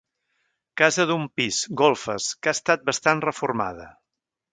[0.81, 3.87] Casa d'un pis golfes que ha estat bastant reformada.